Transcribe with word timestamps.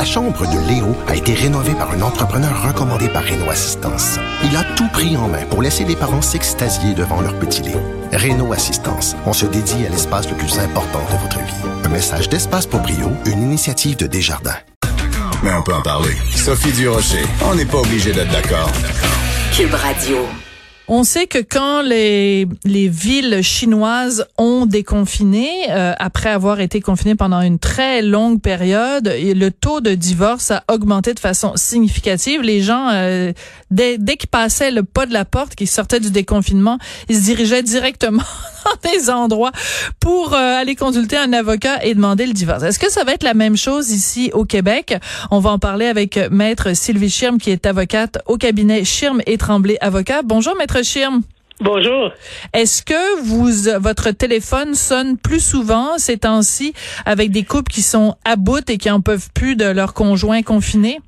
La 0.00 0.06
chambre 0.06 0.46
de 0.46 0.66
Léo 0.66 0.96
a 1.08 1.14
été 1.14 1.34
rénovée 1.34 1.74
par 1.74 1.90
un 1.90 2.00
entrepreneur 2.00 2.66
recommandé 2.66 3.06
par 3.10 3.22
Renault 3.22 3.50
Assistance. 3.50 4.18
Il 4.42 4.56
a 4.56 4.64
tout 4.74 4.88
pris 4.88 5.14
en 5.18 5.28
main 5.28 5.44
pour 5.44 5.60
laisser 5.60 5.84
les 5.84 5.94
parents 5.94 6.22
s'extasier 6.22 6.94
devant 6.94 7.20
leur 7.20 7.38
petit 7.38 7.60
Léo. 7.60 7.82
Renault 8.10 8.54
Assistance, 8.54 9.14
on 9.26 9.34
se 9.34 9.44
dédie 9.44 9.84
à 9.84 9.90
l'espace 9.90 10.26
le 10.30 10.38
plus 10.38 10.58
important 10.58 11.00
de 11.12 11.18
votre 11.18 11.38
vie. 11.40 11.84
Un 11.84 11.90
message 11.90 12.30
d'Espace 12.30 12.66
pour 12.66 12.80
Brio, 12.80 13.12
une 13.26 13.42
initiative 13.42 13.98
de 13.98 14.06
Desjardins. 14.06 14.56
Mais 15.42 15.52
on 15.52 15.62
peut 15.62 15.74
en 15.74 15.82
parler. 15.82 16.16
Sophie 16.34 16.72
Durocher, 16.72 17.26
on 17.44 17.54
n'est 17.54 17.66
pas 17.66 17.80
obligé 17.80 18.10
d'être 18.10 18.32
d'accord. 18.32 18.70
Cube 19.54 19.74
Radio. 19.74 20.26
On 20.92 21.04
sait 21.04 21.28
que 21.28 21.38
quand 21.38 21.82
les, 21.82 22.48
les 22.64 22.88
villes 22.88 23.42
chinoises 23.42 24.26
ont 24.38 24.66
déconfiné, 24.66 25.48
euh, 25.70 25.92
après 26.00 26.30
avoir 26.30 26.58
été 26.58 26.80
confinées 26.80 27.14
pendant 27.14 27.40
une 27.42 27.60
très 27.60 28.02
longue 28.02 28.40
période, 28.40 29.06
le 29.06 29.50
taux 29.50 29.80
de 29.80 29.94
divorce 29.94 30.50
a 30.50 30.64
augmenté 30.68 31.14
de 31.14 31.20
façon 31.20 31.52
significative. 31.54 32.42
Les 32.42 32.60
gens, 32.60 32.88
euh, 32.90 33.32
dès, 33.70 33.98
dès 33.98 34.16
qu'ils 34.16 34.30
passaient 34.30 34.72
le 34.72 34.82
pas 34.82 35.06
de 35.06 35.12
la 35.12 35.24
porte, 35.24 35.54
qu'ils 35.54 35.68
sortaient 35.68 36.00
du 36.00 36.10
déconfinement, 36.10 36.80
ils 37.08 37.14
se 37.14 37.22
dirigeaient 37.22 37.62
directement 37.62 38.24
dans 38.70 38.90
des 38.90 39.10
endroits 39.10 39.52
pour 40.00 40.34
euh, 40.34 40.60
aller 40.60 40.76
consulter 40.76 41.16
un 41.16 41.32
avocat 41.32 41.84
et 41.84 41.94
demander 41.94 42.26
le 42.26 42.32
divorce. 42.32 42.62
Est-ce 42.62 42.78
que 42.78 42.90
ça 42.90 43.04
va 43.04 43.12
être 43.12 43.22
la 43.22 43.34
même 43.34 43.56
chose 43.56 43.90
ici 43.90 44.30
au 44.32 44.44
Québec? 44.44 44.96
On 45.30 45.40
va 45.40 45.50
en 45.50 45.58
parler 45.58 45.86
avec 45.86 46.18
Maître 46.30 46.74
Sylvie 46.74 47.10
Schirm, 47.10 47.38
qui 47.38 47.50
est 47.50 47.66
avocate 47.66 48.18
au 48.26 48.36
cabinet 48.36 48.84
Schirm 48.84 49.20
et 49.26 49.38
Tremblay 49.38 49.76
Avocat. 49.80 50.22
Bonjour, 50.22 50.54
Maître 50.56 50.84
Schirm. 50.84 51.22
Bonjour. 51.60 52.10
Est-ce 52.54 52.82
que 52.82 53.20
vous, 53.22 53.50
votre 53.80 54.12
téléphone 54.12 54.74
sonne 54.74 55.18
plus 55.18 55.40
souvent 55.40 55.98
ces 55.98 56.16
temps-ci 56.16 56.72
avec 57.04 57.30
des 57.30 57.42
couples 57.42 57.70
qui 57.70 57.82
sont 57.82 58.14
à 58.24 58.36
bout 58.36 58.68
et 58.70 58.78
qui 58.78 58.90
en 58.90 59.02
peuvent 59.02 59.28
plus 59.34 59.56
de 59.56 59.66
leur 59.66 59.92
conjoint 59.92 60.40
confiné? 60.42 61.00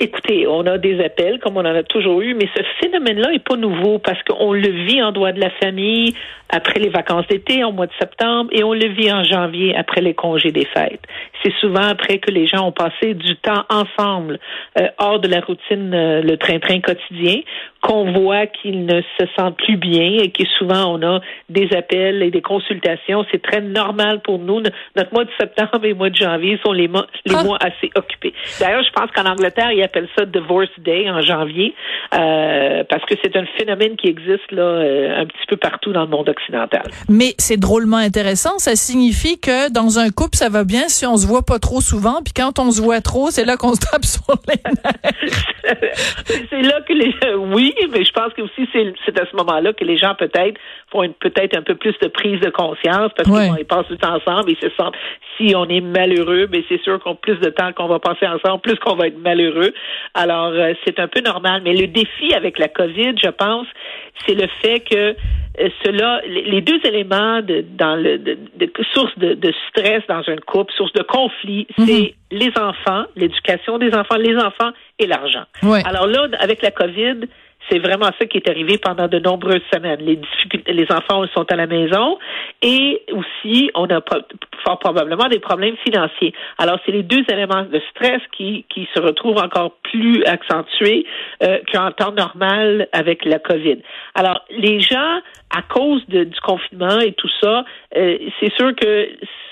Écoutez, 0.00 0.46
on 0.46 0.64
a 0.66 0.78
des 0.78 1.04
appels 1.04 1.40
comme 1.40 1.56
on 1.56 1.60
en 1.60 1.74
a 1.74 1.82
toujours 1.82 2.20
eu, 2.20 2.32
mais 2.32 2.48
ce 2.56 2.62
phénomène-là 2.80 3.32
est 3.32 3.44
pas 3.44 3.56
nouveau 3.56 3.98
parce 3.98 4.22
qu'on 4.22 4.52
le 4.52 4.68
vit 4.84 5.02
en 5.02 5.10
droit 5.10 5.32
de 5.32 5.40
la 5.40 5.50
famille 5.50 6.14
après 6.50 6.78
les 6.78 6.88
vacances 6.88 7.26
d'été, 7.26 7.64
au 7.64 7.72
mois 7.72 7.86
de 7.86 7.92
septembre, 7.98 8.48
et 8.52 8.62
on 8.62 8.74
le 8.74 8.86
vit 8.86 9.12
en 9.12 9.24
janvier 9.24 9.76
après 9.76 10.00
les 10.00 10.14
congés 10.14 10.52
des 10.52 10.66
fêtes. 10.66 11.02
C'est 11.42 11.52
souvent 11.60 11.82
après 11.82 12.18
que 12.18 12.30
les 12.30 12.46
gens 12.46 12.68
ont 12.68 12.72
passé 12.72 13.14
du 13.14 13.34
temps 13.36 13.64
ensemble, 13.68 14.38
euh, 14.78 14.86
hors 14.98 15.18
de 15.18 15.26
la 15.26 15.40
routine, 15.40 15.92
euh, 15.92 16.22
le 16.22 16.36
train-train 16.36 16.80
quotidien, 16.80 17.40
qu'on 17.82 18.12
voit 18.12 18.46
qu'ils 18.46 18.84
ne 18.84 19.00
se 19.18 19.26
sentent 19.36 19.56
plus 19.56 19.76
bien 19.76 20.18
et 20.20 20.30
que 20.30 20.44
souvent 20.58 20.94
on 20.94 21.02
a 21.02 21.20
des 21.48 21.68
appels 21.76 22.22
et 22.22 22.30
des 22.30 22.42
consultations. 22.42 23.24
C'est 23.30 23.42
très 23.42 23.60
normal 23.60 24.20
pour 24.20 24.38
nous. 24.38 24.60
Notre 24.96 25.12
mois 25.12 25.24
de 25.24 25.30
septembre 25.38 25.84
et 25.84 25.94
mois 25.94 26.10
de 26.10 26.16
janvier 26.16 26.58
sont 26.64 26.72
les 26.72 26.88
mois, 26.88 27.06
les 27.24 27.34
ah. 27.36 27.44
mois 27.44 27.58
assez 27.60 27.90
occupés. 27.94 28.34
D'ailleurs, 28.60 28.82
je 28.82 28.90
pense 28.90 29.10
qu'en 29.12 29.30
Angleterre, 29.30 29.72
ils 29.72 29.82
appellent 29.82 30.08
ça 30.16 30.24
Divorce 30.24 30.68
Day 30.78 31.08
en 31.08 31.20
janvier 31.20 31.74
euh, 32.14 32.82
parce 32.88 33.04
que 33.04 33.14
c'est 33.22 33.36
un 33.36 33.46
phénomène 33.58 33.96
qui 33.96 34.08
existe 34.08 34.50
là 34.50 34.62
euh, 34.62 35.20
un 35.20 35.26
petit 35.26 35.46
peu 35.46 35.56
partout 35.56 35.92
dans 35.92 36.02
le 36.02 36.08
monde 36.08 36.28
occidental. 36.28 36.90
Mais 37.08 37.34
c'est 37.38 37.58
drôlement 37.58 37.96
intéressant. 37.96 38.58
Ça 38.58 38.74
signifie 38.76 39.38
que 39.38 39.72
dans 39.72 39.98
un 39.98 40.10
couple, 40.10 40.36
ça 40.36 40.48
va 40.48 40.64
bien 40.64 40.88
si 40.88 41.06
on 41.06 41.16
se 41.16 41.26
voit 41.26 41.44
pas 41.44 41.58
trop 41.58 41.80
souvent, 41.80 42.20
puis 42.24 42.32
quand 42.34 42.58
on 42.58 42.70
se 42.70 42.82
voit 42.82 43.00
trop, 43.00 43.30
c'est 43.30 43.44
là 43.44 43.56
qu'on 43.56 43.74
se 43.74 43.80
tape 43.80 44.04
sur 44.04 44.22
les 44.48 44.56
c'est 46.50 46.62
là 46.62 46.80
que 46.86 46.92
les 46.92 47.14
oui, 47.36 47.67
mais 47.92 48.04
je 48.04 48.12
pense 48.12 48.32
que 48.32 48.42
aussi 48.42 48.68
c'est 48.72 49.20
à 49.20 49.26
ce 49.26 49.36
moment-là 49.36 49.72
que 49.72 49.84
les 49.84 49.96
gens 49.96 50.14
peut-être 50.14 50.58
font 50.90 51.12
peut-être 51.20 51.56
un 51.56 51.62
peu 51.62 51.74
plus 51.74 51.94
de 52.00 52.08
prise 52.08 52.40
de 52.40 52.50
conscience 52.50 53.10
parce 53.16 53.28
qu'ils 53.28 53.64
passent 53.64 53.88
du 53.88 53.96
temps 53.96 54.16
ensemble 54.16 54.50
et 54.50 54.56
se 54.60 54.70
sentent 54.76 54.96
si 55.36 55.54
on 55.54 55.66
est 55.66 55.80
malheureux, 55.80 56.48
mais 56.50 56.64
c'est 56.68 56.82
sûr 56.82 56.98
qu'on 57.00 57.14
plus 57.14 57.38
de 57.40 57.50
temps 57.50 57.72
qu'on 57.72 57.86
va 57.86 57.98
passer 57.98 58.26
ensemble, 58.26 58.60
plus 58.60 58.76
qu'on 58.76 58.96
va 58.96 59.06
être 59.06 59.18
malheureux. 59.18 59.72
Alors 60.14 60.52
euh, 60.52 60.74
c'est 60.84 60.98
un 60.98 61.08
peu 61.08 61.20
normal, 61.20 61.62
mais 61.64 61.74
le 61.74 61.86
défi 61.86 62.34
avec 62.34 62.58
la 62.58 62.68
COVID, 62.68 63.14
je 63.22 63.30
pense, 63.30 63.66
c'est 64.26 64.34
le 64.34 64.48
fait 64.62 64.80
que 64.80 65.14
euh, 65.60 65.68
cela, 65.84 66.20
les 66.26 66.60
deux 66.60 66.78
éléments 66.84 67.40
de, 67.42 67.64
dans 67.76 67.96
le 67.96 68.18
de, 68.18 68.38
de 68.56 68.70
source 68.92 69.16
de, 69.18 69.34
de, 69.34 69.52
stress 69.68 70.02
dans 70.08 70.22
un 70.26 70.36
couple, 70.36 70.72
source 70.74 70.92
de 70.92 71.02
conflit, 71.02 71.66
mhm. 71.78 71.86
c'est 71.86 72.14
les 72.30 72.52
enfants, 72.58 73.04
l'éducation 73.16 73.78
des 73.78 73.94
enfants, 73.94 74.16
les 74.16 74.36
enfants 74.36 74.70
et 74.98 75.06
l'argent. 75.06 75.44
Alors 75.62 76.06
là, 76.06 76.28
avec 76.40 76.62
la 76.62 76.70
COVID, 76.70 77.26
c'est 77.70 77.78
vraiment 77.78 78.10
ça 78.18 78.26
qui 78.26 78.38
est 78.38 78.48
arrivé 78.48 78.78
pendant 78.78 79.08
de 79.08 79.18
nombreuses 79.18 79.62
semaines. 79.72 80.00
Les 80.00 80.16
difficultés, 80.16 80.72
les 80.72 80.86
enfants 80.90 81.24
sont 81.34 81.50
à 81.50 81.56
la 81.56 81.66
maison 81.66 82.18
et 82.62 83.02
aussi 83.12 83.70
on 83.74 83.86
a 83.86 84.00
fort 84.64 84.78
probablement 84.78 85.28
des 85.28 85.38
problèmes 85.38 85.76
financiers. 85.84 86.32
Alors 86.58 86.78
c'est 86.84 86.92
les 86.92 87.02
deux 87.02 87.24
éléments 87.30 87.64
de 87.64 87.80
stress 87.90 88.20
qui, 88.36 88.64
qui 88.68 88.88
se 88.94 89.00
retrouvent 89.00 89.38
encore 89.38 89.72
plus 89.82 90.24
accentués 90.24 91.06
euh, 91.42 91.58
qu'en 91.72 91.90
temps 91.92 92.12
normal 92.12 92.88
avec 92.92 93.24
la 93.24 93.38
COVID. 93.38 93.78
Alors 94.14 94.44
les 94.50 94.80
gens, 94.80 95.20
à 95.56 95.62
cause 95.62 96.04
de, 96.08 96.24
du 96.24 96.40
confinement 96.40 97.00
et 97.00 97.12
tout 97.12 97.30
ça, 97.40 97.64
euh, 97.96 98.18
c'est 98.40 98.52
sûr 98.54 98.74
que 98.74 99.08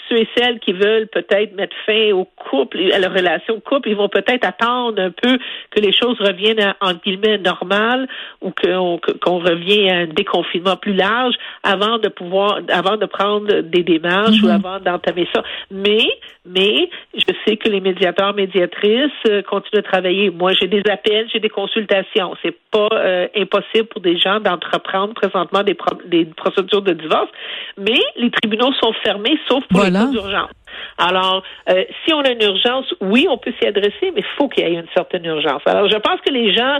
ceux 0.08 0.18
et 0.18 0.28
celles 0.36 0.60
qui 0.60 0.72
veulent 0.72 1.08
peut-être 1.08 1.54
mettre 1.54 1.74
fin 1.84 2.12
au 2.12 2.24
couple, 2.24 2.78
à 2.92 2.98
la 2.98 3.08
relation 3.08 3.60
couple, 3.60 3.88
ils 3.88 3.96
vont 3.96 4.08
peut-être 4.08 4.46
attendre 4.46 5.00
un 5.00 5.10
peu 5.10 5.38
que 5.70 5.80
les 5.80 5.92
choses 5.92 6.18
reviennent 6.20 6.60
à, 6.60 6.76
en 6.80 6.94
guillemets 6.94 7.38
normales 7.38 8.08
ou 8.40 8.50
qu'on 8.50 9.00
qu'on 9.22 9.38
revienne 9.38 9.90
à 9.90 9.96
un 10.00 10.06
déconfinement 10.06 10.76
plus 10.76 10.94
large 10.94 11.34
avant 11.62 11.98
de 11.98 12.08
pouvoir, 12.08 12.60
avant 12.68 12.96
de 12.96 13.06
prendre 13.06 13.60
des 13.60 13.82
démarches 13.82 14.42
ou 14.42 14.46
mhm. 14.46 14.52
avant 14.52 14.80
d'entamer 14.80 15.28
ça. 15.34 15.42
Mais, 15.70 16.06
mais, 16.44 16.88
je 17.14 17.32
sais 17.46 17.56
que 17.56 17.68
les 17.68 17.80
médiateurs, 17.80 18.34
médiatrices 18.34 19.10
euh, 19.28 19.42
continuent 19.42 19.82
de 19.82 19.86
travailler. 19.86 20.30
Moi, 20.30 20.52
j'ai 20.52 20.68
des 20.68 20.82
appels, 20.90 21.28
j'ai 21.32 21.40
des 21.40 21.48
consultations. 21.48 22.34
C'est 22.42 22.56
pas 22.70 22.88
euh, 22.92 23.26
impossible 23.36 23.86
pour 23.90 24.00
des 24.00 24.18
gens 24.18 24.40
d'entreprendre 24.40 25.14
présentement 25.14 25.62
des, 25.62 25.76
des 26.06 26.24
procédures 26.24 26.82
de 26.82 26.92
divorce, 26.92 27.30
mais 27.78 28.00
les 28.16 28.30
tribunaux 28.30 28.72
sont 28.80 28.92
fermés, 29.04 29.38
sauf 29.48 29.64
pour 29.68 29.82
les 29.82 29.90
d'urgence. 30.04 30.50
Alors, 30.98 31.42
euh, 31.68 31.84
si 32.04 32.14
on 32.14 32.20
a 32.20 32.30
une 32.30 32.42
urgence, 32.42 32.92
oui, 33.00 33.26
on 33.28 33.38
peut 33.38 33.52
s'y 33.60 33.66
adresser, 33.66 34.12
mais 34.14 34.20
il 34.20 34.36
faut 34.36 34.48
qu'il 34.48 34.66
y 34.66 34.70
ait 34.70 34.74
une 34.74 34.86
certaine 34.94 35.24
urgence. 35.24 35.62
Alors, 35.66 35.88
je 35.90 35.96
pense 35.96 36.20
que 36.20 36.32
les 36.32 36.54
gens 36.54 36.78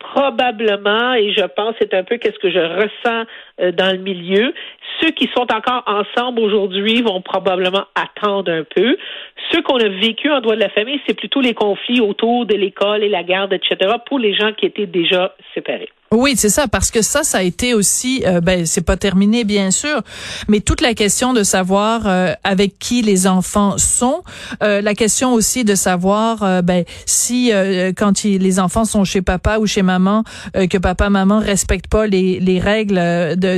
probablement, 0.00 1.12
et 1.14 1.32
je 1.32 1.44
pense 1.44 1.74
c'est 1.78 1.94
un 1.94 2.02
peu 2.02 2.16
qu'est-ce 2.16 2.38
que 2.38 2.50
je 2.50 2.58
ressens 2.58 3.26
euh, 3.60 3.70
dans 3.70 3.92
le 3.92 3.98
milieu, 3.98 4.54
ceux 5.00 5.10
qui 5.10 5.28
sont 5.34 5.46
encore 5.52 5.84
ensemble 5.86 6.40
aujourd'hui 6.40 7.02
vont 7.02 7.20
probablement 7.20 7.84
attendre 7.94 8.50
un 8.50 8.64
peu. 8.64 8.96
Ceux 9.50 9.62
qu'on 9.62 9.76
a 9.76 9.88
vécu 9.88 10.30
en 10.30 10.40
droit 10.40 10.56
de 10.56 10.60
la 10.60 10.70
famille, 10.70 11.00
c'est 11.06 11.14
plutôt 11.14 11.40
les 11.40 11.54
conflits 11.54 12.00
autour 12.00 12.46
de 12.46 12.54
l'école 12.54 13.04
et 13.04 13.08
la 13.08 13.22
garde, 13.22 13.52
etc., 13.52 13.76
pour 14.06 14.18
les 14.18 14.34
gens 14.34 14.52
qui 14.52 14.66
étaient 14.66 14.86
déjà 14.86 15.34
séparés. 15.54 15.90
Oui, 16.12 16.34
c'est 16.36 16.48
ça, 16.48 16.66
parce 16.66 16.90
que 16.90 17.02
ça, 17.02 17.22
ça 17.22 17.38
a 17.38 17.42
été 17.42 17.72
aussi, 17.72 18.24
euh, 18.26 18.40
ben, 18.40 18.66
c'est 18.66 18.80
pas 18.80 18.96
terminé 18.96 19.44
bien 19.44 19.70
sûr, 19.70 20.02
mais 20.48 20.58
toute 20.58 20.80
la 20.80 20.92
question 20.94 21.32
de 21.32 21.44
savoir 21.44 22.08
euh, 22.08 22.32
avec 22.42 22.80
qui 22.80 23.00
les 23.00 23.28
enfants 23.28 23.78
sont, 23.78 24.24
euh, 24.60 24.80
la 24.80 24.94
question 24.94 25.32
aussi 25.32 25.62
de 25.62 25.76
savoir, 25.76 26.64
ben, 26.64 26.84
si 27.06 27.52
quand 27.96 28.24
les 28.24 28.58
enfants 28.58 28.84
sont 28.84 29.04
chez 29.04 29.22
papa 29.22 29.58
ou 29.58 29.68
chez 29.68 29.82
maman, 29.82 30.24
que 30.52 30.78
papa 30.78 31.10
maman 31.10 31.38
respectent 31.38 31.86
pas 31.86 32.08
les, 32.08 32.40
les 32.40 32.58
règles 32.58 33.00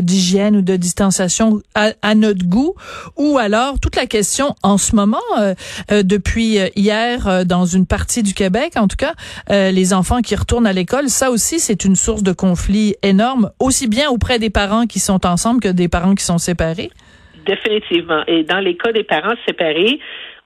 d'hygiène 0.03 0.57
ou 0.57 0.63
de 0.63 0.77
distanciation 0.77 1.63
à, 1.75 1.93
à, 2.03 2.15
notre 2.15 2.45
goût, 2.45 2.75
ou 3.17 3.39
alors 3.39 3.81
toute 3.81 3.97
la 3.97 4.05
question 4.05 4.55
en 4.63 4.77
ce 4.77 4.95
moment, 4.95 5.17
depuis 5.89 6.59
hier 6.77 7.47
dans 7.47 7.65
une 7.65 7.87
partie 7.87 8.23
du 8.23 8.35
Québec, 8.35 8.75
en 8.77 8.89
tout 8.89 8.99
cas, 8.99 9.15
les 9.49 9.95
enfants 9.95 10.21
qui 10.21 10.35
retournent 10.35 10.67
à 10.67 10.75
l'école, 10.75 11.09
ça 11.09 11.31
aussi 11.31 11.59
c'est 11.59 11.87
une 11.87 11.97
source 11.97 12.23
de 12.23 12.33
conflit 12.47 12.91
énorme, 13.13 13.45
aussi 13.61 13.87
bien 13.97 14.07
auprès 14.11 14.39
des 14.45 14.51
parents 14.51 14.87
qui 14.93 15.01
sont 15.09 15.23
ensemble 15.35 15.61
que 15.61 15.73
des 15.83 15.89
parents 15.97 16.17
qui 16.19 16.25
sont 16.25 16.39
séparés? 16.39 16.91
Définitivement. 17.47 18.23
Et 18.27 18.43
dans 18.43 18.63
les 18.67 18.77
cas 18.77 18.93
des 18.93 19.05
parents 19.05 19.39
séparés, 19.47 20.01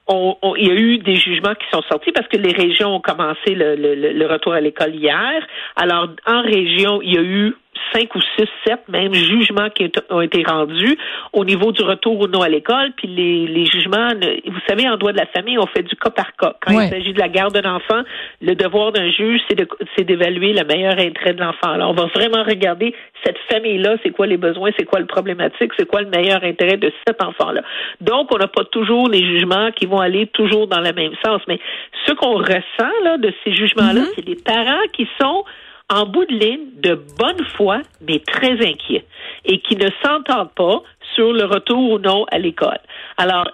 on, 0.07 0.35
il 0.57 0.67
y 0.67 0.71
a 0.71 0.75
eu 0.75 0.99
des 0.99 1.15
jugements 1.15 1.55
qui 1.55 1.67
sont 1.73 1.83
sortis 1.91 2.11
parce 2.11 2.27
que 2.27 2.37
les 2.37 2.53
régions 2.63 2.95
ont 2.97 3.01
commencé 3.01 3.49
le, 3.55 3.75
le 4.21 4.25
retour 4.27 4.53
à 4.53 4.61
l'école 4.61 4.95
hier. 4.95 5.37
Alors, 5.75 6.07
en 6.25 6.41
région, 6.41 7.01
il 7.01 7.13
y 7.13 7.17
a 7.17 7.21
eu 7.21 7.55
cinq 7.93 8.13
ou 8.15 8.21
six, 8.37 8.47
sept 8.65 8.87
même 8.87 9.13
jugements 9.13 9.69
qui 9.69 9.91
ont 10.09 10.21
été 10.21 10.43
rendus 10.47 10.97
au 11.33 11.45
niveau 11.45 11.71
du 11.71 11.81
retour 11.81 12.19
ou 12.19 12.27
non 12.27 12.41
à 12.41 12.49
l'école. 12.49 12.91
Puis 12.95 13.07
les, 13.07 13.47
les 13.47 13.65
jugements, 13.65 14.09
vous 14.45 14.59
savez, 14.67 14.87
en 14.87 14.97
droit 14.97 15.11
de 15.11 15.17
la 15.17 15.25
famille, 15.27 15.57
on 15.57 15.67
fait 15.67 15.83
du 15.83 15.95
cas 15.95 16.09
par 16.09 16.35
cas. 16.35 16.55
Quand 16.61 16.79
il 16.79 16.89
s'agit 16.89 17.13
de 17.13 17.19
la 17.19 17.29
garde 17.29 17.53
d'un 17.53 17.75
enfant, 17.75 18.01
le 18.41 18.55
devoir 18.55 18.91
d'un 18.91 19.09
juge, 19.11 19.41
c'est 19.49 20.03
d'évaluer 20.03 20.53
le 20.53 20.63
meilleur 20.65 20.97
intérêt 20.99 21.33
de 21.33 21.41
l'enfant. 21.41 21.71
Alors, 21.71 21.91
on 21.91 21.93
va 21.93 22.05
vraiment 22.07 22.43
regarder 22.43 22.93
cette 23.23 23.37
famille-là, 23.51 23.97
c'est 24.03 24.11
quoi 24.11 24.27
les 24.27 24.37
besoins, 24.37 24.71
c'est 24.77 24.85
quoi 24.85 24.99
le 24.99 25.05
problématique, 25.05 25.71
c'est 25.77 25.87
quoi 25.87 26.01
le 26.01 26.09
meilleur 26.09 26.43
intérêt 26.43 26.77
de 26.77 26.91
cet 27.05 27.21
enfant-là. 27.23 27.61
Donc, 28.01 28.33
on 28.33 28.37
n'a 28.37 28.47
pas 28.47 28.63
toujours 28.65 29.09
les 29.09 29.23
jugements 29.25 29.71
qui 29.71 29.85
vont 29.85 29.99
aller 29.99 30.27
toujours 30.27 30.67
dans 30.67 30.81
le 30.81 30.93
même 30.93 31.13
sens. 31.25 31.41
Mais 31.47 31.59
ce 32.05 32.13
qu'on 32.13 32.37
ressent 32.37 32.93
là, 33.03 33.17
de 33.17 33.33
ces 33.43 33.53
jugements-là, 33.55 34.01
mm-hmm. 34.01 34.13
c'est 34.15 34.25
des 34.25 34.35
parents 34.35 34.87
qui 34.93 35.07
sont 35.19 35.43
en 35.89 36.05
bout 36.05 36.25
de 36.25 36.33
ligne 36.33 36.67
de 36.81 36.95
bonne 37.17 37.45
foi, 37.55 37.81
mais 38.01 38.19
très 38.19 38.53
inquiets, 38.53 39.05
et 39.45 39.59
qui 39.59 39.75
ne 39.75 39.89
s'entendent 40.03 40.53
pas 40.53 40.81
sur 41.15 41.31
le 41.33 41.45
retour 41.45 41.91
ou 41.91 41.99
non 41.99 42.25
à 42.31 42.39
l'école. 42.39 42.79
Alors, 43.17 43.49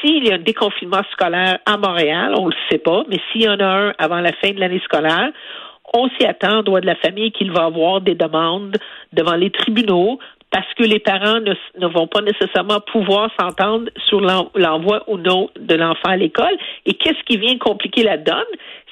s'il 0.00 0.26
y 0.26 0.30
a 0.30 0.34
un 0.34 0.38
déconfinement 0.38 1.02
scolaire 1.12 1.58
à 1.66 1.76
Montréal, 1.76 2.34
on 2.38 2.46
le 2.46 2.54
sait 2.70 2.78
pas, 2.78 3.04
mais 3.08 3.18
s'il 3.30 3.42
y 3.42 3.48
en 3.48 3.58
a 3.58 3.66
un 3.66 3.94
avant 3.98 4.20
la 4.20 4.32
fin 4.32 4.52
de 4.52 4.60
l'année 4.60 4.80
scolaire, 4.84 5.30
on 5.92 6.08
s'y 6.10 6.26
attend, 6.26 6.62
droit 6.62 6.80
de 6.80 6.86
la 6.86 6.96
famille, 6.96 7.30
qu'il 7.32 7.52
va 7.52 7.64
avoir 7.64 8.00
des 8.00 8.14
demandes 8.14 8.76
devant 9.12 9.36
les 9.36 9.50
tribunaux 9.50 10.18
parce 10.50 10.72
que 10.74 10.84
les 10.84 11.00
parents 11.00 11.40
ne, 11.40 11.52
ne 11.80 11.86
vont 11.88 12.06
pas 12.06 12.20
nécessairement 12.20 12.78
pouvoir 12.80 13.28
s'entendre 13.38 13.90
sur 14.06 14.20
l'envoi 14.20 15.02
ou 15.08 15.18
non 15.18 15.50
de 15.58 15.74
l'enfant 15.74 16.10
à 16.10 16.16
l'école. 16.16 16.56
Et 16.86 16.94
qu'est-ce 16.94 17.22
qui 17.24 17.38
vient 17.38 17.58
compliquer 17.58 18.04
la 18.04 18.18
donne? 18.18 18.44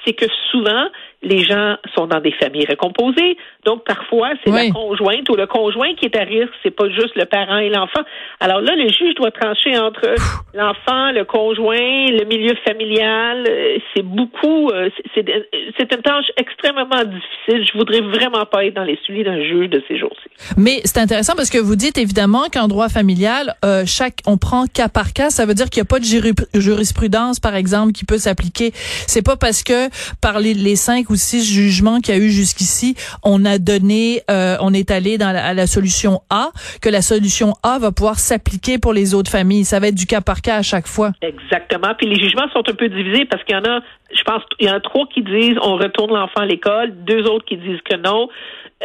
C'est 0.05 0.13
que 0.13 0.25
souvent, 0.51 0.87
les 1.23 1.43
gens 1.43 1.77
sont 1.95 2.07
dans 2.07 2.19
des 2.19 2.33
familles 2.33 2.65
recomposées. 2.69 3.37
Donc, 3.65 3.85
parfois, 3.85 4.31
c'est 4.43 4.51
la 4.51 4.69
conjointe 4.69 5.29
ou 5.29 5.35
le 5.35 5.47
conjoint 5.47 5.93
qui 5.95 6.05
est 6.05 6.17
à 6.17 6.23
risque. 6.23 6.51
C'est 6.61 6.75
pas 6.75 6.89
juste 6.89 7.15
le 7.15 7.25
parent 7.25 7.57
et 7.57 7.69
l'enfant. 7.69 8.01
Alors 8.39 8.59
là, 8.59 8.75
le 8.75 8.89
juge 8.89 9.15
doit 9.15 9.31
trancher 9.31 9.77
entre 9.77 10.15
l'enfant, 10.53 11.11
le 11.11 11.23
conjoint, 11.23 12.07
le 12.09 12.25
milieu 12.25 12.55
familial. 12.67 13.45
Euh, 13.49 13.77
c'est 13.95 14.03
beaucoup, 14.03 14.69
euh, 14.69 14.89
c'est 15.15 15.93
une 15.93 16.01
tâche 16.01 16.25
extrêmement 16.37 17.03
difficile. 17.05 17.65
Je 17.71 17.77
voudrais 17.77 18.01
vraiment 18.01 18.45
pas 18.45 18.65
être 18.65 18.73
dans 18.73 18.83
les 18.83 18.99
souliers 19.05 19.23
d'un 19.23 19.41
juge 19.41 19.69
de 19.69 19.81
ces 19.87 19.97
jours-ci. 19.97 20.29
Mais 20.57 20.81
c'est 20.83 20.99
intéressant 20.99 21.35
parce 21.35 21.49
que 21.49 21.57
vous 21.57 21.75
dites 21.75 21.97
évidemment 21.97 22.43
qu'en 22.51 22.67
droit 22.67 22.89
familial, 22.89 23.55
euh, 23.63 23.83
chaque, 23.85 24.19
on 24.27 24.37
prend 24.37 24.65
cas 24.67 24.89
par 24.89 25.13
cas. 25.13 25.29
Ça 25.29 25.45
veut 25.45 25.53
dire 25.53 25.69
qu'il 25.69 25.81
n'y 25.81 25.87
a 25.87 25.89
pas 25.89 25.99
de 25.99 26.59
jurisprudence, 26.59 27.39
par 27.39 27.55
exemple, 27.55 27.93
qui 27.93 28.03
peut 28.03 28.17
s'appliquer. 28.17 28.71
C'est 28.73 29.25
pas 29.25 29.37
parce 29.37 29.63
que 29.63 29.89
par 30.21 30.39
les, 30.39 30.75
cinq 30.75 31.09
ou 31.09 31.15
six 31.15 31.45
jugements 31.45 31.99
qu'il 31.99 32.15
y 32.15 32.17
a 32.17 32.21
eu 32.21 32.29
jusqu'ici, 32.29 32.95
on 33.23 33.45
a 33.45 33.57
donné, 33.57 34.21
euh, 34.29 34.57
on 34.61 34.73
est 34.73 34.91
allé 34.91 35.17
dans 35.17 35.33
à 35.35 35.53
la 35.53 35.67
solution 35.67 36.21
A, 36.29 36.49
que 36.81 36.89
la 36.89 37.01
solution 37.01 37.53
A 37.63 37.79
va 37.79 37.91
pouvoir 37.91 38.19
s'appliquer 38.19 38.77
pour 38.77 38.93
les 38.93 39.13
autres 39.13 39.31
familles. 39.31 39.65
Ça 39.65 39.79
va 39.79 39.87
être 39.87 39.95
du 39.95 40.05
cas 40.05 40.21
par 40.21 40.41
cas 40.41 40.57
à 40.57 40.61
chaque 40.61 40.87
fois. 40.87 41.11
Exactement. 41.21 41.93
Puis 41.97 42.07
les 42.07 42.15
jugements 42.15 42.49
sont 42.51 42.63
un 42.67 42.73
peu 42.73 42.89
divisés 42.89 43.25
parce 43.25 43.43
qu'il 43.43 43.55
y 43.55 43.59
en 43.59 43.65
a, 43.65 43.81
je 44.15 44.23
pense, 44.23 44.41
il 44.59 44.67
y 44.67 44.71
en 44.71 44.75
a 44.75 44.79
trois 44.79 45.05
qui 45.07 45.21
disent 45.21 45.57
on 45.61 45.75
retourne 45.75 46.13
l'enfant 46.13 46.41
à 46.41 46.45
l'école, 46.45 46.93
deux 47.05 47.25
autres 47.27 47.45
qui 47.45 47.57
disent 47.57 47.81
que 47.89 47.97
non. 47.97 48.29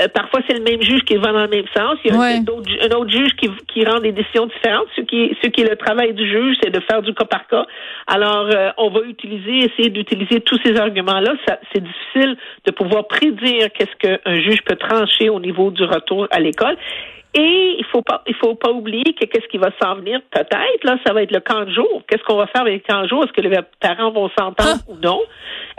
Euh, 0.00 0.08
parfois, 0.08 0.40
c'est 0.48 0.56
le 0.56 0.62
même 0.62 0.80
juge 0.82 1.00
qui 1.04 1.16
va 1.16 1.32
dans 1.32 1.42
le 1.42 1.48
même 1.48 1.66
sens. 1.76 1.98
Il 2.04 2.12
y 2.12 2.14
a 2.14 2.20
un, 2.20 2.44
autre, 2.46 3.10
juge 3.10 3.34
qui, 3.36 3.50
qui, 3.66 3.84
rend 3.84 3.98
des 4.00 4.12
décisions 4.12 4.46
différentes. 4.46 4.86
Ce 4.96 5.00
qui, 5.02 5.36
ce 5.42 5.48
qui 5.48 5.62
est 5.62 5.68
le 5.68 5.76
travail 5.76 6.14
du 6.14 6.28
juge, 6.28 6.56
c'est 6.62 6.70
de 6.70 6.80
faire 6.80 7.02
du 7.02 7.12
cas 7.14 7.24
par 7.24 7.46
cas. 7.48 7.66
Alors, 8.06 8.48
euh, 8.54 8.70
on 8.78 8.90
va 8.90 9.00
utiliser, 9.00 9.70
essayer 9.70 9.90
d'utiliser 9.90 10.40
tous 10.40 10.58
ces 10.64 10.76
arguments-là. 10.76 11.34
C'est 11.72 11.82
difficile 11.82 12.36
de 12.64 12.70
pouvoir 12.70 13.08
prédire 13.08 13.72
qu'est-ce 13.72 13.96
qu'un 13.96 14.40
juge 14.40 14.62
peut 14.62 14.76
trancher 14.76 15.30
au 15.30 15.40
niveau 15.40 15.70
du 15.70 15.84
retour 15.84 16.28
à 16.30 16.38
l'école. 16.38 16.76
Et 17.34 17.76
il 17.78 17.84
faut 17.92 18.02
pas, 18.02 18.22
il 18.26 18.34
faut 18.34 18.54
pas 18.54 18.70
oublier 18.70 19.04
que 19.14 19.26
qu'est-ce 19.26 19.46
qui 19.48 19.58
va 19.58 19.70
s'en 19.80 19.96
venir 19.96 20.20
peut-être 20.30 20.84
là, 20.84 20.96
ça 21.06 21.12
va 21.12 21.22
être 21.22 21.30
le 21.30 21.40
camp 21.40 21.64
de 21.64 21.70
jour. 21.70 22.02
Qu'est-ce 22.08 22.22
qu'on 22.24 22.36
va 22.36 22.46
faire 22.46 22.62
avec 22.62 22.86
le 22.86 22.92
camp 22.92 23.02
de 23.02 23.08
jour? 23.08 23.24
Est-ce 23.24 23.32
que 23.32 23.42
les 23.42 23.58
parents 23.80 24.10
vont 24.10 24.30
s'entendre 24.38 24.80
ah. 24.80 24.90
ou 24.90 24.96
non? 25.02 25.20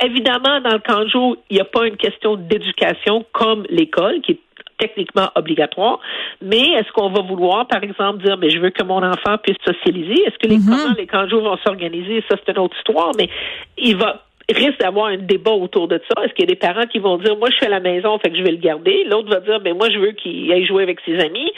Évidemment, 0.03 0.61
dans 0.61 0.73
le 0.73 0.79
camp 0.79 1.03
de 1.03 1.09
jour, 1.09 1.37
il 1.49 1.55
n'y 1.55 1.61
a 1.61 1.65
pas 1.65 1.87
une 1.87 1.97
question 1.97 2.35
d'éducation 2.35 3.25
comme 3.31 3.65
l'école 3.69 4.21
qui 4.21 4.33
est 4.33 4.39
techniquement 4.77 5.29
obligatoire, 5.35 5.99
mais 6.41 6.69
est-ce 6.69 6.89
qu'on 6.93 7.09
va 7.09 7.21
vouloir, 7.21 7.67
par 7.67 7.83
exemple, 7.83 8.23
dire, 8.23 8.37
mais 8.37 8.49
je 8.49 8.59
veux 8.59 8.69
que 8.69 8.83
mon 8.83 9.03
enfant 9.03 9.37
puisse 9.37 9.57
socialiser? 9.65 10.21
Est-ce 10.25 10.37
que 10.37 10.47
les, 10.47 10.57
mm 10.57 10.95
les 10.97 11.05
camps 11.05 11.23
de 11.23 11.29
jour 11.29 11.43
vont 11.43 11.57
s'organiser? 11.57 12.23
Ça, 12.29 12.37
c'est 12.37 12.53
une 12.53 12.59
autre 12.59 12.77
histoire, 12.77 13.11
mais 13.17 13.29
il 13.77 13.97
va 13.97 14.23
risque 14.51 14.79
d'avoir 14.79 15.07
un 15.07 15.17
débat 15.17 15.51
autour 15.51 15.87
de 15.87 16.01
ça. 16.09 16.23
Est-ce 16.23 16.33
qu'il 16.33 16.45
y 16.45 16.51
a 16.51 16.53
des 16.53 16.59
parents 16.59 16.85
qui 16.87 16.99
vont 16.99 17.17
dire, 17.17 17.37
moi, 17.37 17.49
je 17.49 17.55
suis 17.55 17.65
à 17.65 17.69
la 17.69 17.79
maison, 17.79 18.17
fait 18.19 18.29
que 18.29 18.37
je 18.37 18.43
vais 18.43 18.51
le 18.51 18.57
garder? 18.57 19.03
L'autre 19.05 19.29
va 19.29 19.39
dire, 19.39 19.59
mais 19.63 19.73
moi, 19.73 19.89
je 19.89 19.99
veux 19.99 20.11
qu'il 20.11 20.51
aille 20.51 20.65
jouer 20.65 20.83
avec 20.83 20.99
ses 21.05 21.19
amis. 21.19 21.51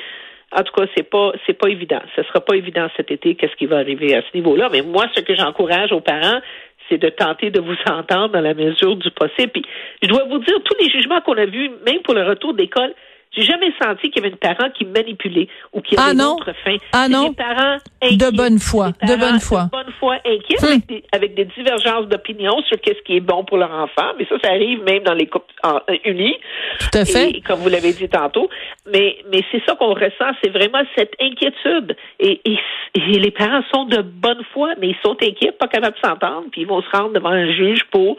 En 0.54 0.64
tout 0.64 0.74
cas, 0.74 0.86
c'est 0.96 1.10
pas 1.10 1.32
c'est 1.46 1.54
pas 1.54 1.70
évident. 1.70 2.02
Ce 2.16 2.24
sera 2.24 2.42
pas 2.42 2.56
évident 2.56 2.88
cet 2.98 3.10
été 3.10 3.36
qu'est-ce 3.36 3.56
qui 3.56 3.68
va 3.68 3.78
arriver 3.78 4.16
à 4.16 4.22
ce 4.22 4.36
niveau-là. 4.36 4.70
Mais 4.72 4.82
moi, 4.82 5.06
ce 5.16 5.22
que 5.22 5.34
j'encourage 5.34 5.94
aux 5.94 6.02
parents, 6.02 6.42
c'est 6.90 6.98
de 6.98 7.08
tenter 7.10 7.52
de 7.52 7.62
vous 7.62 7.76
entendre 7.90 8.30
dans 8.30 8.42
la 8.42 8.54
mesure 8.54 8.98
du 8.98 9.10
possible. 9.12 9.52
Puis, 9.54 9.64
je 10.02 10.10
dois 10.10 10.26
vous 10.26 10.40
dire, 10.40 10.56
tous 10.64 10.76
les 10.84 10.90
jugements 10.90 11.22
qu'on 11.22 11.38
a 11.38 11.46
vus, 11.46 11.70
même 11.86 12.02
pour 12.04 12.14
le 12.14 12.24
retour 12.24 12.54
d'école, 12.54 12.94
j'ai 13.34 13.44
jamais 13.44 13.72
senti 13.82 14.10
qu'il 14.10 14.22
y 14.22 14.26
avait 14.26 14.36
un 14.36 14.54
parent 14.54 14.70
qui 14.72 14.84
manipulait 14.84 15.48
ou 15.72 15.80
qui 15.80 15.98
avait 15.98 16.10
ah 16.12 16.14
non? 16.14 16.36
d'autres 16.36 16.54
fins. 16.66 16.76
Ah 16.92 17.08
non? 17.08 17.30
Des 17.30 17.36
parents 17.36 17.78
inquiets. 18.02 18.18
De 18.18 18.36
bonne 18.36 18.60
foi. 18.60 18.92
De 19.04 19.16
bonne 19.16 19.40
foi. 19.40 19.64
De 19.64 19.70
bonne 19.70 19.94
foi 20.00 20.16
inquiets 20.26 20.64
hum. 20.64 21.00
avec, 21.14 21.36
des, 21.36 21.46
divergences 21.46 22.08
d'opinion 22.08 22.62
sur 22.68 22.80
qu'est-ce 22.82 23.02
qui 23.04 23.16
est 23.16 23.22
bon 23.22 23.46
pour 23.46 23.58
leur 23.58 23.72
enfant. 23.72 24.12
Mais 24.18 24.26
ça, 24.26 24.36
ça 24.44 24.50
arrive 24.50 24.84
même 24.84 25.04
dans 25.04 25.14
les 25.14 25.28
couples 25.28 25.54
euh, 25.66 25.80
unis. 26.04 26.36
Tout 26.80 26.98
à 26.98 27.06
fait. 27.06 27.42
comme 27.48 27.60
vous 27.62 27.70
l'avez 27.70 27.94
dit 27.94 28.10
tantôt. 28.10 28.50
Mais, 28.92 29.18
mais 29.32 29.44
c'est 29.52 29.64
ça 29.66 29.76
qu'on 29.76 29.94
ressent. 29.94 30.32
C'est 30.44 30.50
vraiment 30.50 30.82
cette 30.98 31.14
inquiétude. 31.22 31.96
Et, 32.20 32.42
et, 32.44 32.58
les 32.96 33.32
parents 33.32 33.62
sont 33.74 33.86
de 33.86 34.02
bonne 34.02 34.44
foi, 34.54 34.74
mais 34.80 34.90
ils 34.90 34.98
sont 35.04 35.16
inquiets, 35.22 35.54
pas 35.54 35.68
capables 35.68 35.96
de 35.96 36.08
s'entendre. 36.08 36.48
Puis 36.52 36.62
ils 36.62 36.68
vont 36.68 36.82
se 36.82 36.90
rendre 36.90 37.14
devant 37.14 37.30
un 37.30 37.50
juge 37.54 37.84
pour, 37.92 38.18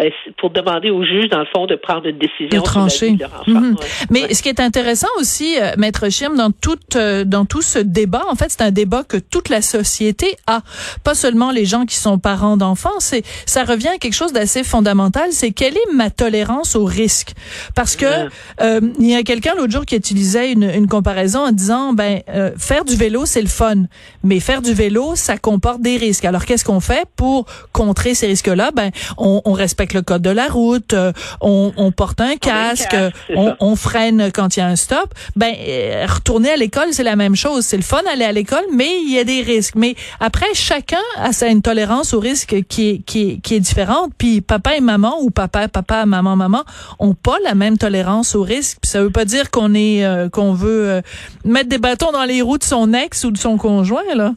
euh, 0.00 0.10
pour 0.36 0.50
demander 0.50 0.90
au 0.90 1.02
juge, 1.02 1.28
dans 1.28 1.40
le 1.40 1.46
fond, 1.46 1.66
de 1.66 1.74
prendre 1.74 2.06
une 2.06 2.18
décision. 2.18 2.60
De 2.60 2.64
trancher. 2.64 3.16
leur 3.18 3.40
enfant. 3.40 3.58
Hum. 3.58 3.76
Mais 4.10 4.32
ce 4.32 4.42
qui 4.42 4.48
est 4.48 4.51
intéressant 4.60 5.08
aussi, 5.18 5.56
euh, 5.60 5.72
Maître 5.78 6.08
Chim, 6.08 6.34
dans 6.36 6.50
tout, 6.50 6.78
euh, 6.96 7.24
dans 7.24 7.44
tout 7.44 7.62
ce 7.62 7.78
débat, 7.78 8.22
en 8.28 8.34
fait, 8.34 8.46
c'est 8.50 8.62
un 8.62 8.70
débat 8.70 9.04
que 9.04 9.16
toute 9.16 9.48
la 9.48 9.62
société 9.62 10.36
a. 10.46 10.62
Pas 11.04 11.14
seulement 11.14 11.50
les 11.50 11.64
gens 11.64 11.86
qui 11.86 11.96
sont 11.96 12.18
parents 12.18 12.56
d'enfants, 12.56 12.98
c'est, 12.98 13.22
ça 13.46 13.64
revient 13.64 13.88
à 13.88 13.98
quelque 13.98 14.14
chose 14.14 14.32
d'assez 14.32 14.64
fondamental, 14.64 15.28
c'est 15.32 15.52
quelle 15.52 15.76
est 15.76 15.92
ma 15.92 16.10
tolérance 16.10 16.76
au 16.76 16.84
risque? 16.84 17.32
Parce 17.74 17.96
que, 17.96 18.28
euh, 18.60 18.80
il 18.98 19.06
y 19.06 19.14
a 19.14 19.22
quelqu'un 19.22 19.54
l'autre 19.56 19.72
jour 19.72 19.86
qui 19.86 19.96
utilisait 19.96 20.52
une, 20.52 20.64
une 20.64 20.88
comparaison 20.88 21.46
en 21.46 21.52
disant, 21.52 21.92
ben, 21.92 22.20
faire 22.58 22.84
du 22.84 22.96
vélo, 22.96 23.26
c'est 23.26 23.42
le 23.42 23.48
fun. 23.48 23.84
Mais 24.22 24.40
faire 24.40 24.62
du 24.62 24.72
vélo, 24.72 25.14
ça 25.14 25.38
comporte 25.38 25.80
des 25.80 25.96
risques. 25.96 26.24
Alors, 26.24 26.44
qu'est-ce 26.44 26.64
qu'on 26.64 26.80
fait 26.80 27.06
pour 27.16 27.46
contrer 27.72 28.14
ces 28.14 28.26
risques-là? 28.26 28.70
Ben, 28.72 28.90
on, 29.18 29.40
on, 29.44 29.52
respecte 29.52 29.94
le 29.94 30.02
code 30.02 30.22
de 30.22 30.30
la 30.30 30.48
route, 30.48 30.94
on, 31.40 31.72
on 31.76 31.92
porte 31.92 32.20
un 32.20 32.36
casque, 32.36 32.96
on, 33.34 33.54
on 33.60 33.76
freine 33.76 34.30
quand 34.32 34.41
il 34.48 34.60
y 34.60 34.62
a 34.62 34.66
un 34.66 34.76
stop, 34.76 35.14
ben 35.36 35.52
euh, 35.58 36.06
retourner 36.06 36.50
à 36.50 36.56
l'école, 36.56 36.88
c'est 36.92 37.02
la 37.02 37.16
même 37.16 37.36
chose. 37.36 37.64
C'est 37.64 37.76
le 37.76 37.82
fun 37.82 38.02
d'aller 38.02 38.24
à 38.24 38.32
l'école, 38.32 38.64
mais 38.72 38.90
il 39.04 39.12
y 39.12 39.18
a 39.18 39.24
des 39.24 39.42
risques. 39.42 39.74
Mais 39.76 39.94
après, 40.20 40.46
chacun 40.54 41.02
a 41.16 41.32
sa 41.32 41.48
une 41.48 41.62
tolérance 41.62 42.14
au 42.14 42.20
risque 42.20 42.62
qui 42.68 42.90
est, 42.90 42.98
qui 43.04 43.30
est, 43.30 43.40
qui 43.40 43.54
est 43.54 43.60
différente. 43.60 44.12
Puis 44.18 44.40
papa 44.40 44.76
et 44.76 44.80
maman 44.80 45.18
ou 45.20 45.30
papa, 45.30 45.68
papa, 45.68 46.06
maman, 46.06 46.36
maman 46.36 46.62
ont 46.98 47.14
pas 47.14 47.36
la 47.44 47.54
même 47.54 47.78
tolérance 47.78 48.34
au 48.34 48.42
risque. 48.42 48.78
Puis 48.82 48.90
ça 48.90 49.02
veut 49.02 49.10
pas 49.10 49.24
dire 49.24 49.50
qu'on 49.50 49.74
est 49.74 50.04
euh, 50.04 50.28
qu'on 50.28 50.52
veut 50.52 50.88
euh, 50.88 51.00
mettre 51.44 51.68
des 51.68 51.78
bâtons 51.78 52.12
dans 52.12 52.24
les 52.24 52.42
roues 52.42 52.58
de 52.58 52.64
son 52.64 52.92
ex 52.92 53.24
ou 53.24 53.30
de 53.30 53.38
son 53.38 53.56
conjoint 53.56 54.14
là. 54.14 54.32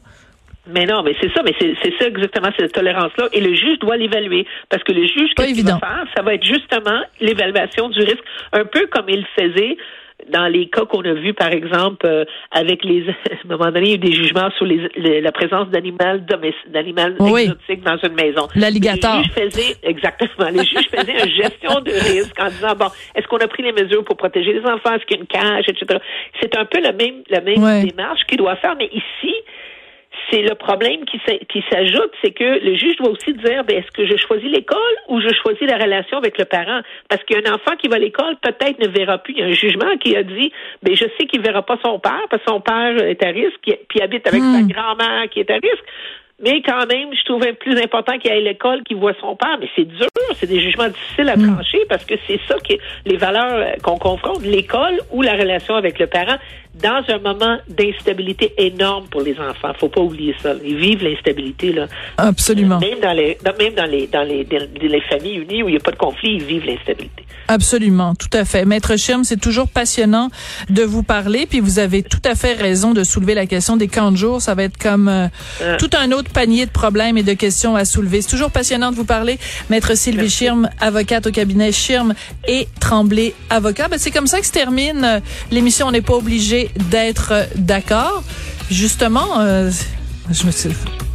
Mais 0.68 0.84
non, 0.84 1.02
mais 1.04 1.14
c'est 1.20 1.32
ça, 1.32 1.42
mais 1.44 1.54
c'est 1.60 1.94
ça 1.98 2.08
exactement 2.08 2.48
cette 2.58 2.72
tolérance-là. 2.72 3.28
Et 3.32 3.40
le 3.40 3.54
juge 3.54 3.78
doit 3.78 3.96
l'évaluer. 3.96 4.46
Parce 4.68 4.82
que 4.82 4.92
le 4.92 5.06
juge, 5.06 5.30
qu'est-ce 5.36 5.54
qu'il 5.54 5.64
va 5.64 5.78
faire? 5.78 6.04
Ça 6.16 6.22
va 6.22 6.34
être 6.34 6.44
justement 6.44 7.00
l'évaluation 7.20 7.88
du 7.88 8.00
risque, 8.00 8.24
un 8.52 8.64
peu 8.64 8.86
comme 8.90 9.08
il 9.08 9.24
faisait 9.38 9.76
dans 10.30 10.46
les 10.46 10.68
cas 10.68 10.84
qu'on 10.84 11.02
a 11.02 11.14
vus, 11.14 11.34
par 11.34 11.52
exemple, 11.52 12.06
euh, 12.06 12.24
avec 12.50 12.84
les, 12.84 13.08
à 13.08 13.12
un 13.44 13.48
moment 13.48 13.70
donné, 13.70 13.82
il 13.82 13.88
y 13.88 13.92
a 13.92 13.94
eu 13.94 13.98
des 13.98 14.12
jugements 14.12 14.50
sur 14.56 14.64
les, 14.66 15.20
la 15.20 15.32
présence 15.32 15.68
d'animal 15.68 16.24
d'animal 16.68 17.16
exotiques 17.20 17.82
dans 17.82 17.96
une 18.02 18.14
maison. 18.14 18.48
L'alligator. 18.54 19.18
Les 19.18 19.22
juges 19.22 19.32
faisaient, 19.32 19.76
exactement, 19.82 20.48
les 20.50 20.64
juges 20.64 20.88
faisaient 20.90 21.24
une 21.24 21.30
gestion 21.30 21.80
de 21.80 21.90
risque 21.90 22.40
en 22.40 22.48
disant, 22.48 22.74
bon, 22.78 22.86
est-ce 23.14 23.26
qu'on 23.28 23.38
a 23.38 23.48
pris 23.48 23.62
les 23.62 23.72
mesures 23.72 24.04
pour 24.04 24.16
protéger 24.16 24.52
les 24.52 24.64
enfants, 24.66 24.94
est-ce 24.94 25.04
qu'il 25.06 25.16
y 25.16 25.20
a 25.20 25.22
une 25.22 25.26
cage, 25.26 25.64
etc. 25.68 25.98
C'est 26.40 26.56
un 26.56 26.64
peu 26.64 26.80
la 26.80 26.92
même, 26.92 27.22
la 27.28 27.40
même 27.40 27.86
démarche 27.86 28.20
qu'il 28.28 28.38
doit 28.38 28.56
faire, 28.56 28.74
mais 28.78 28.86
ici, 28.86 29.34
c'est 30.30 30.42
le 30.42 30.54
problème 30.54 31.04
qui 31.04 31.20
s'ajoute, 31.70 32.12
c'est 32.22 32.32
que 32.32 32.64
le 32.64 32.74
juge 32.74 32.96
doit 32.96 33.10
aussi 33.10 33.32
dire, 33.32 33.64
ben, 33.64 33.78
est-ce 33.78 33.90
que 33.92 34.06
je 34.06 34.16
choisis 34.16 34.50
l'école 34.50 34.96
ou 35.08 35.20
je 35.20 35.28
choisis 35.34 35.62
la 35.68 35.76
relation 35.76 36.18
avec 36.18 36.38
le 36.38 36.44
parent? 36.44 36.80
Parce 37.08 37.22
qu'un 37.24 37.52
enfant 37.52 37.76
qui 37.78 37.88
va 37.88 37.96
à 37.96 37.98
l'école, 37.98 38.36
peut-être 38.42 38.78
ne 38.80 38.88
verra 38.88 39.18
plus. 39.18 39.34
Il 39.34 39.40
y 39.40 39.42
a 39.42 39.46
un 39.46 39.52
jugement 39.52 39.96
qui 39.98 40.16
a 40.16 40.22
dit, 40.22 40.52
ben, 40.82 40.94
je 40.94 41.04
sais 41.18 41.26
qu'il 41.26 41.40
verra 41.40 41.62
pas 41.62 41.78
son 41.84 41.98
père 41.98 42.26
parce 42.30 42.42
que 42.42 42.50
son 42.50 42.60
père 42.60 42.96
est 43.02 43.22
à 43.22 43.28
risque, 43.28 43.70
puis 43.88 44.00
habite 44.00 44.26
avec 44.26 44.40
sa 44.40 44.62
hmm. 44.62 44.68
grand-mère 44.68 45.28
qui 45.30 45.40
est 45.40 45.50
à 45.50 45.54
risque. 45.54 45.84
Mais 46.42 46.60
quand 46.60 46.84
même, 46.86 47.14
je 47.14 47.24
trouvais 47.24 47.54
plus 47.54 47.80
important 47.80 48.18
qu'il 48.18 48.30
aille 48.30 48.46
à 48.46 48.50
l'école, 48.50 48.82
qu'il 48.82 48.98
voit 48.98 49.14
son 49.20 49.36
père. 49.36 49.56
Mais 49.58 49.70
c'est 49.74 49.86
dur, 49.86 50.08
c'est 50.34 50.46
des 50.46 50.60
jugements 50.60 50.88
difficiles 50.88 51.28
à 51.30 51.36
hmm. 51.36 51.54
trancher 51.54 51.78
parce 51.88 52.04
que 52.04 52.14
c'est 52.26 52.40
ça 52.46 52.56
qui 52.58 52.78
les 53.06 53.16
valeurs 53.16 53.76
qu'on 53.82 53.96
confronte, 53.96 54.42
l'école 54.42 55.00
ou 55.12 55.22
la 55.22 55.32
relation 55.32 55.76
avec 55.76 55.98
le 55.98 56.08
parent 56.08 56.36
dans 56.82 57.02
un 57.08 57.18
moment 57.18 57.58
d'instabilité 57.68 58.52
énorme 58.58 59.06
pour 59.08 59.22
les 59.22 59.38
enfants. 59.38 59.72
Faut 59.78 59.88
pas 59.88 60.00
oublier 60.00 60.34
ça. 60.42 60.54
Ils 60.64 60.76
vivent 60.76 61.02
l'instabilité 61.02 61.72
là. 61.72 61.86
Absolument. 62.16 62.78
Même 62.78 63.00
dans 63.00 63.12
les, 63.12 63.38
même 63.58 63.74
dans 63.74 63.86
les, 63.86 64.06
dans 64.06 64.22
les, 64.22 64.44
les 64.44 65.00
familles 65.02 65.36
unies 65.36 65.62
où 65.62 65.68
il 65.68 65.72
n'y 65.72 65.78
a 65.78 65.80
pas 65.80 65.92
de 65.92 65.96
conflit, 65.96 66.34
ils 66.34 66.44
vivent 66.44 66.66
l'instabilité. 66.66 67.24
Absolument, 67.48 68.14
tout 68.14 68.30
à 68.32 68.44
fait. 68.44 68.64
Maître 68.64 68.96
Schirm, 68.96 69.22
c'est 69.22 69.40
toujours 69.40 69.68
passionnant 69.68 70.30
de 70.68 70.82
vous 70.82 71.02
parler, 71.02 71.46
puis 71.46 71.60
vous 71.60 71.78
avez 71.78 72.02
tout 72.02 72.22
à 72.24 72.34
fait 72.34 72.54
raison 72.54 72.92
de 72.92 73.04
soulever 73.04 73.34
la 73.34 73.46
question 73.46 73.76
des 73.76 73.86
camps 73.86 74.10
de 74.10 74.16
jour. 74.16 74.42
Ça 74.42 74.54
va 74.54 74.64
être 74.64 74.78
comme 74.78 75.08
euh, 75.08 75.28
ah. 75.62 75.76
tout 75.76 75.90
un 75.96 76.10
autre 76.10 76.30
panier 76.30 76.66
de 76.66 76.70
problèmes 76.70 77.16
et 77.16 77.22
de 77.22 77.34
questions 77.34 77.76
à 77.76 77.84
soulever. 77.84 78.22
C'est 78.22 78.30
toujours 78.30 78.50
passionnant 78.50 78.90
de 78.90 78.96
vous 78.96 79.04
parler. 79.04 79.38
Maître 79.70 79.96
Sylvie 79.96 80.30
Schirm, 80.30 80.68
avocate 80.80 81.28
au 81.28 81.30
cabinet 81.30 81.70
Schirm 81.70 82.14
et 82.48 82.66
Tremblay, 82.80 83.32
avocat. 83.48 83.88
Ben, 83.88 83.98
c'est 83.98 84.10
comme 84.10 84.26
ça 84.26 84.40
que 84.40 84.46
se 84.46 84.52
termine 84.52 85.04
euh, 85.04 85.20
l'émission. 85.52 85.86
On 85.86 85.92
n'est 85.92 86.00
pas 86.00 86.14
obligé 86.14 86.65
d'être 86.90 87.32
d'accord. 87.56 88.22
Justement, 88.70 89.40
euh, 89.40 89.70
je 90.30 90.44
me 90.44 90.50
suis 90.50 90.70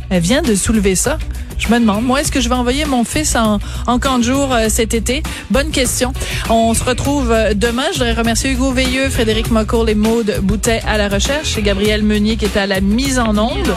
Elle 0.09 0.21
vient 0.21 0.41
de 0.41 0.55
soulever 0.55 0.95
ça. 0.95 1.17
Je 1.57 1.67
me 1.67 1.79
demande, 1.79 2.03
moi, 2.03 2.21
est-ce 2.21 2.31
que 2.31 2.41
je 2.41 2.49
vais 2.49 2.55
envoyer 2.55 2.85
mon 2.85 3.03
fils 3.03 3.35
en, 3.35 3.59
en 3.85 3.99
camp 3.99 4.17
de 4.17 4.23
jour 4.23 4.51
euh, 4.51 4.67
cet 4.67 4.95
été? 4.95 5.21
Bonne 5.51 5.69
question. 5.69 6.11
On 6.49 6.73
se 6.73 6.83
retrouve 6.83 7.31
euh, 7.31 7.53
demain. 7.53 7.83
Je 7.93 7.99
voudrais 7.99 8.13
remercier 8.13 8.51
Hugo 8.51 8.71
Veilleux, 8.71 9.09
Frédéric 9.09 9.51
Mocourt, 9.51 9.87
et 9.87 9.95
Maude 9.95 10.39
Boutet 10.41 10.81
à 10.87 10.97
la 10.97 11.07
recherche 11.07 11.57
et 11.57 11.61
Gabriel 11.61 12.01
Meunier 12.03 12.35
qui 12.35 12.45
est 12.45 12.57
à 12.57 12.65
la 12.65 12.81
mise 12.81 13.19
en 13.19 13.37
onde. 13.37 13.75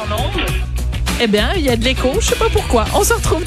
Eh 1.21 1.27
bien, 1.27 1.51
il 1.57 1.63
y 1.63 1.69
a 1.69 1.77
de 1.77 1.85
l'écho. 1.85 2.11
Je 2.21 2.27
sais 2.27 2.37
pas 2.37 2.49
pourquoi. 2.51 2.87
On 2.95 3.05
se 3.05 3.13
retrouve 3.13 3.43